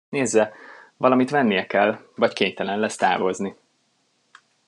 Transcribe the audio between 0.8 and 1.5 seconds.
valamit